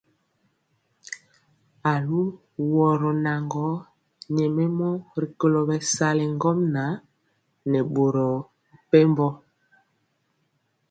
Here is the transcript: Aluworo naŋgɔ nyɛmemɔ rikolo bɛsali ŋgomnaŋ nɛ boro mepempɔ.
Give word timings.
Aluworo 1.91 3.09
naŋgɔ 3.25 3.67
nyɛmemɔ 4.35 4.87
rikolo 5.21 5.59
bɛsali 5.69 6.23
ŋgomnaŋ 6.35 6.91
nɛ 7.69 7.79
boro 7.93 8.27
mepempɔ. 8.69 9.27